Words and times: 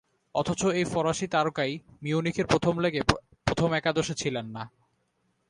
অথচ, 0.35 0.61
এই 0.79 0.85
ফরাসি 0.85 1.27
তারকাই 1.27 1.71
মিউনিখের 2.03 2.45
প্রথম 2.45 2.75
লেগে 2.79 3.01
প্রথম 3.47 3.69
একাদশে 3.73 4.13
ছিলেন 4.13 4.45
না। 4.45 4.63